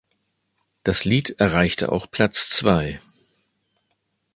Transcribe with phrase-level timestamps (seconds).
[0.83, 2.99] Das Lied erreichte auch Platz zwei.